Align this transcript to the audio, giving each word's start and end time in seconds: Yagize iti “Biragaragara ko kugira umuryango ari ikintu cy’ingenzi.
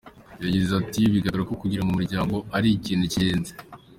Yagize 0.43 0.71
iti 0.83 1.01
“Biragaragara 1.11 1.47
ko 1.49 1.55
kugira 1.61 1.81
umuryango 1.83 2.35
ari 2.57 2.67
ikintu 2.77 3.05
cy’ingenzi. 3.11 3.51